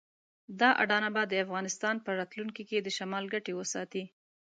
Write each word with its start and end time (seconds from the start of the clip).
دا 0.59 0.69
اډانه 0.81 1.09
به 1.15 1.21
د 1.27 1.33
افغانستان 1.45 1.95
په 2.05 2.09
راتلونکي 2.19 2.63
کې 2.69 2.77
د 2.81 2.87
شمال 2.97 3.23
ګټې 3.33 3.53
وساتي. 3.55 4.03